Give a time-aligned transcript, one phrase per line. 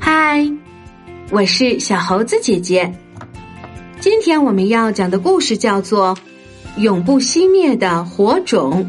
[0.00, 0.50] 嗨，
[1.30, 2.94] 我是小猴子姐姐。
[4.00, 6.16] 今天我们要讲的故事叫做
[6.80, 8.84] 《永不熄灭的火种》。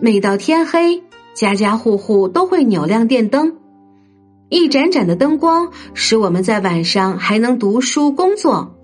[0.00, 1.02] 每到天黑，
[1.34, 3.56] 家家户户都会扭亮电灯，
[4.50, 8.74] 一盏盏的灯光使我们在晚上还能读书工作。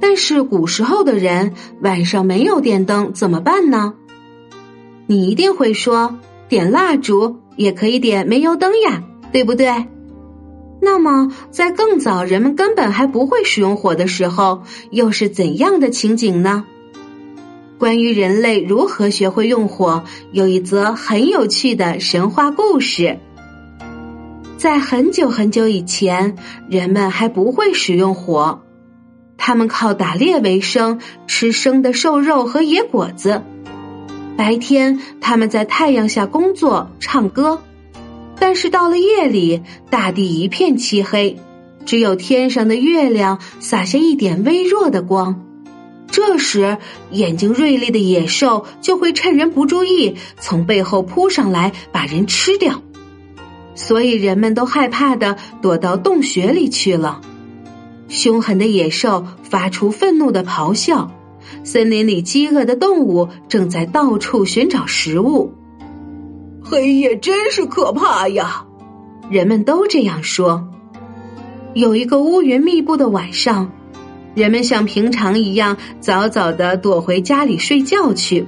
[0.00, 3.94] 但是古时候的人晚上没有电灯怎么办呢？
[5.06, 9.02] 你一定会说，点蜡烛也可以点煤油灯呀，
[9.32, 9.86] 对不对？
[10.80, 16.64] 那么在更早人们根本还不会使用火的时候，又是怎样的情景呢？
[17.78, 23.18] 关于人类如何学会用火，有一则很有趣的神话故事。
[24.56, 26.36] 在很久很久以前，
[26.68, 28.60] 人们还不会使用火，
[29.38, 33.42] 他们靠打猎为生，吃生的瘦肉和野果子。
[34.36, 37.62] 白天，他们在太阳下工作、唱歌，
[38.38, 41.38] 但是到了夜里，大地一片漆黑，
[41.86, 45.44] 只有天上的月亮洒下一点微弱的光。
[46.10, 46.78] 这时，
[47.10, 52.82] 眼睛锐利的野兽就会趁人不注意，从背后扑上来把人吃掉。
[53.74, 57.20] 所以人们都害怕的躲到洞穴里去了。
[58.08, 61.10] 凶狠的野兽发出愤怒的咆哮，
[61.62, 65.54] 森林里饥饿的动物正在到处寻找食物。
[66.62, 68.66] 黑夜真是可怕呀！
[69.30, 70.68] 人们都这样说。
[71.74, 73.70] 有一个乌云密布的晚上。
[74.34, 78.46] 人们像平常一样早早的躲回家里睡觉去。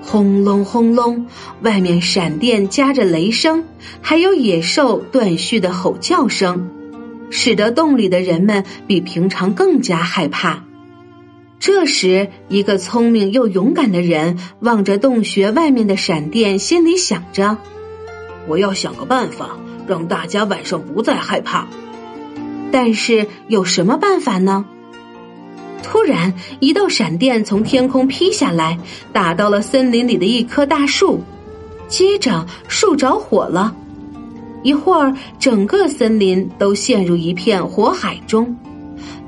[0.00, 1.26] 轰隆轰隆，
[1.62, 3.64] 外面闪电夹着雷声，
[4.00, 6.70] 还有野兽断续的吼叫声，
[7.34, 10.62] 使得洞里的人们比平常更加害怕。
[11.58, 17.58] 这时，一个聪明又勇敢的人望着洞穴外面的闪电，心里想着
[18.46, 19.58] ：“我要想个办法，
[19.88, 21.66] 让大家晚上不再害怕。”
[22.70, 24.64] 但是有什么办法呢？
[25.82, 28.78] 突然，一道闪电从天空劈下来，
[29.12, 31.20] 打到了森林里的一棵大树，
[31.88, 33.74] 接着树着火了。
[34.64, 38.56] 一会儿，整个森林都陷入一片火海中，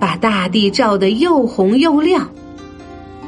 [0.01, 2.29] 把大地照得又红又亮。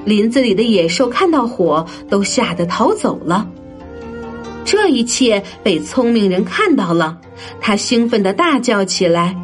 [0.07, 3.47] 林子里的野兽看到火，都吓得逃走了。
[4.65, 7.19] 这一切被聪明人看到了，
[7.61, 9.37] 他兴奋的大叫起来。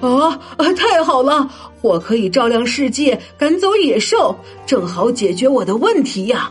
[0.00, 0.72] 啊啊！
[0.76, 1.50] 太好了，
[1.80, 4.36] 火可以照亮世界，赶走野兽，
[4.66, 6.50] 正好解决我的问题呀。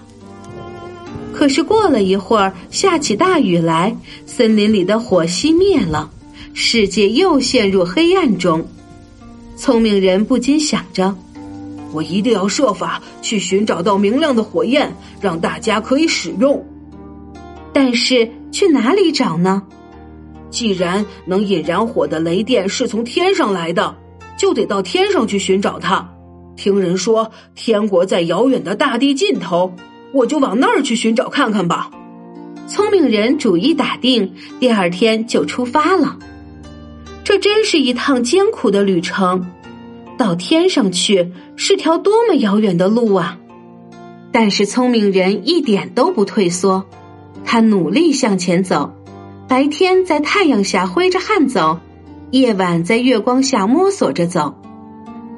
[1.33, 3.95] 可是过了一会儿，下起大雨来，
[4.25, 6.09] 森林里的火熄灭了，
[6.53, 8.65] 世界又陷入黑暗中。
[9.57, 11.13] 聪明人不禁想着：
[11.91, 16.63] 我一定要设法去寻找到明亮的火焰，让大家可以使用。
[17.73, 19.63] 但是去哪里找呢？
[20.51, 23.95] 既然能引燃火的雷电是从天上来的，
[24.37, 26.07] 就得到天上去寻找它。
[26.55, 29.73] 听人说天国在遥远的大地尽头，
[30.13, 31.89] 我就往那儿去寻找看看吧。
[32.67, 36.17] 聪明人主意打定，第二天就出发了。
[37.23, 39.47] 这真是一趟艰苦的旅程，
[40.17, 43.37] 到天上去是条多么遥远的路啊！
[44.31, 46.85] 但是聪明人一点都不退缩，
[47.43, 48.93] 他努力向前走。
[49.47, 51.79] 白天在太阳下挥着汗走，
[52.31, 54.55] 夜晚在月光下摸索着走，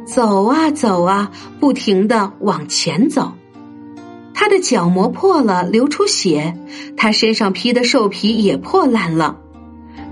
[0.06, 3.34] 走啊走啊，不停的往前走。
[4.36, 6.54] 他的脚磨破了，流出血；
[6.98, 9.40] 他身上披的兽皮也破烂了。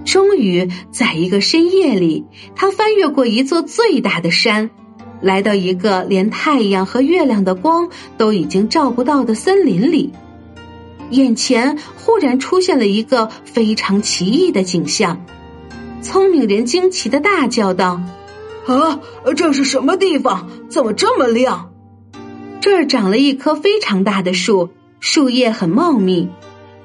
[0.05, 2.25] 终于，在一个深夜里，
[2.55, 4.69] 他翻越过一座最大的山，
[5.21, 10.13] 来到一个连太阳和月亮的光都已经照不到的森林里。
[11.09, 15.25] 眼前忽然出现了一个非常奇异的景象，
[16.01, 18.01] 聪明人惊奇的大叫道
[18.67, 19.01] ：“啊，
[19.35, 20.49] 这是什么地方？
[20.69, 21.72] 怎么这么亮？
[22.63, 24.69] 这儿长了一棵非常大的树，
[25.01, 26.29] 树叶很茂密。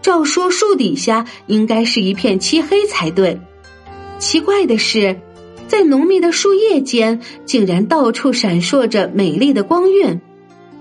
[0.03, 3.41] 照说树底下应该是一片漆黑才对。
[4.19, 5.21] 奇怪的是，
[5.69, 10.21] 在浓密的树叶间，竟然到处闪烁着美丽的光晕。”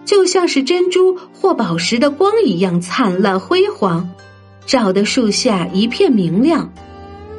[0.04, 4.10] 就像是珍珠或宝石的光一样灿烂辉煌，
[4.66, 6.74] 照得树下一片明亮。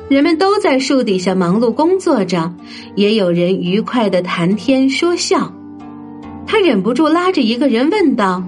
[0.09, 2.55] 人们都在树底下忙碌工作着，
[2.95, 5.53] 也有人愉快的谈天说笑。
[6.51, 8.43] 他忍不住拉着一个人问道：“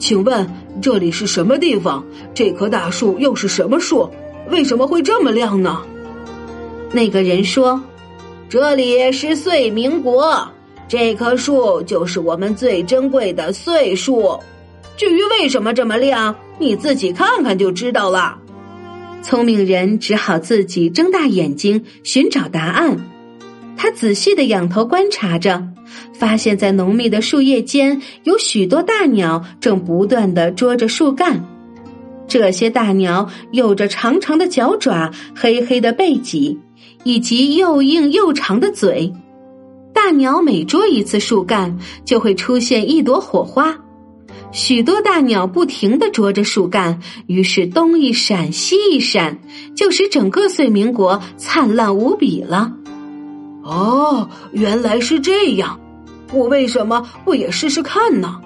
[0.00, 0.50] 请问
[0.82, 2.04] 这里是什么地方？
[2.34, 4.10] 这棵大树又是什么树？
[4.50, 5.80] 为什么会这么亮呢？”
[6.92, 7.80] 那个人说
[8.50, 10.48] ：“这里是岁明国。”
[10.88, 14.36] 这棵树就是我们最珍贵的岁树。
[14.96, 18.38] 至于为什么这么亮，你自己看看就知道了。
[19.22, 22.98] 聪明人只好自己睁大眼睛寻找答案。
[23.82, 25.66] 他仔细的仰头观察着，
[26.12, 31.42] 发现在浓密的树叶间有许多大鸟正不断的啄着树干。
[32.28, 36.58] 这些大鸟有着长长的脚爪、黑黑的背脊，
[37.04, 39.10] 以及又硬又长的嘴。
[39.94, 43.78] 大鸟每啄一次树干，就会出现一朵火花。
[44.52, 49.38] 许多大鸟不停的啄着树干，于是东一闪西一闪，
[49.74, 52.76] 就使整个碎明国灿烂无比了。
[53.70, 55.78] 哦，原来是这样，
[56.32, 58.40] 我为什么不也试试看呢？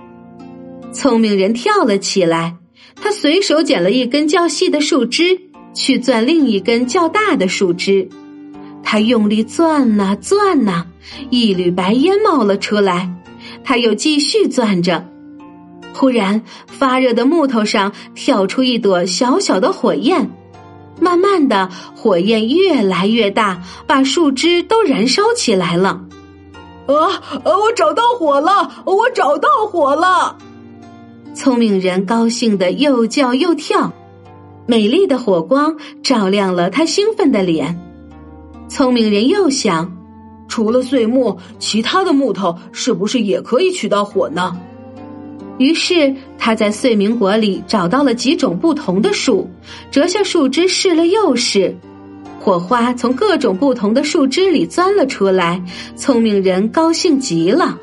[0.93, 2.56] 聪明人跳了起来，
[2.94, 5.41] 他随手捡了一根较细的树枝，
[5.73, 8.06] 去钻另一根较大的树枝。
[8.82, 10.85] 他用力钻呐钻呐，
[11.31, 13.11] 一缕白烟冒了出来。
[13.65, 15.09] 他又继续钻着，
[15.94, 20.31] 忽然发热的木头上跳出一朵小小的火焰。
[21.04, 26.00] 慢慢的，火焰越来越大，把树枝都燃烧起来了。
[26.86, 26.94] 啊
[27.44, 27.58] 啊！
[27.58, 28.70] 我找到火了！
[28.86, 30.36] 我找到火了！
[31.34, 33.92] 聪明人高兴的又叫又跳，
[34.66, 37.78] 美丽的火光照亮了他兴奋的脸。
[38.68, 39.94] 聪明人又想，
[40.48, 44.56] 除了碎木，其他的木头是不是也可以取到火呢？
[45.58, 49.48] 于是他在碎明国里找到了几种不同的树，
[49.90, 51.74] 折下树枝试了又试，
[52.40, 55.62] 火花从各种不同的树枝里钻了出来。
[55.94, 57.78] 聪明人高兴极了。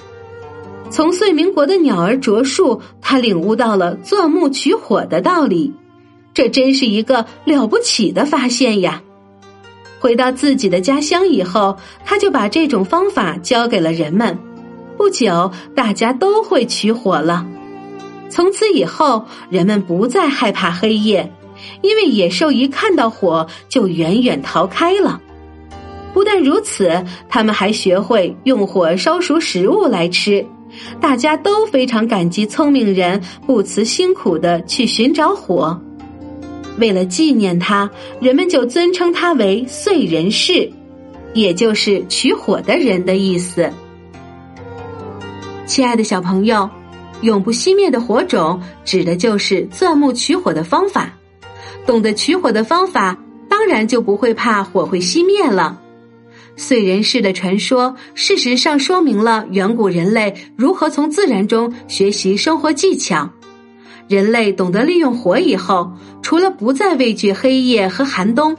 [0.90, 5.74] 从碎明国的鸟儿啄树，他领悟到了钻木取火的道理。
[6.34, 9.02] 这真是一个了不起的发现呀！
[10.02, 14.38] 回到自己的家乡以后，他就把这种方法教给了人们。
[14.98, 17.48] 不久，大家都会取火了。
[18.32, 21.32] 从此以后，人们不再害怕黑夜，
[21.82, 25.22] 因为野兽一看到火就远远逃开了。
[26.14, 30.46] 不但如此，他们还学会用火烧熟食物来吃。
[31.02, 35.78] 大家都非常感激聪明人不辞辛苦的去寻找火。
[36.78, 37.92] 为了纪念他，
[38.22, 40.72] 人们就尊称他为燧人氏，
[41.34, 43.70] 也就是取火的人的意思。
[45.66, 46.70] 亲爱的小朋友。
[47.22, 51.14] 永不熄灭的火种，指的就是钻木取火的方法。
[51.86, 53.18] 懂得取火的方法，
[53.50, 55.80] 当然就不会怕火会熄灭了。
[56.58, 63.30] 燧人氏的传说，事实上说明了远古人类如何从自然中学习生活技巧。
[64.08, 65.92] 人类懂得利用火以后，
[66.22, 68.56] 除了不再畏惧黑夜和寒冬，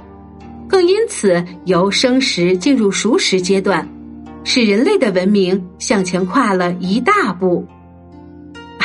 [0.67, 3.87] 更因此由生食进入熟食阶段，
[4.43, 7.65] 使人类的文明向前跨了一大步。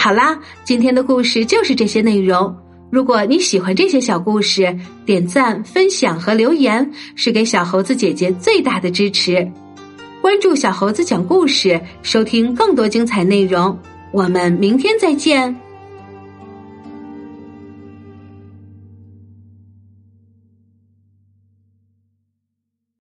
[0.07, 2.55] 好啦，今天的故事就是这些内容。
[2.89, 4.73] 如果你喜欢这些小故事，
[5.05, 9.45] 点赞、分享和留言是给小猴子姐姐最大的支持。
[10.21, 13.77] 关注小猴子讲故事，收听更多精彩内容。
[14.13, 15.66] 我们明天再见。